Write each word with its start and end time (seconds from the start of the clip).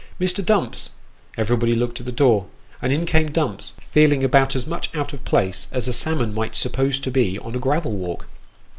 "Mr. 0.19 0.43
Dumps!" 0.43 0.93
everybody 1.37 1.75
looked 1.75 1.99
at 1.99 2.07
the 2.07 2.11
door, 2.11 2.47
and 2.81 2.91
in 2.91 3.05
came 3.05 3.29
Dumps, 3.29 3.73
feeling 3.91 4.23
about 4.23 4.55
as 4.55 4.65
much 4.65 4.89
out 4.95 5.13
of 5.13 5.23
place 5.25 5.67
as 5.71 5.87
a 5.87 5.93
salmon 5.93 6.33
might 6.33 6.53
be 6.53 6.57
supposed 6.57 7.03
to 7.03 7.11
be 7.11 7.37
on 7.37 7.53
a 7.53 7.59
gravel 7.59 7.91
walk. 7.91 8.25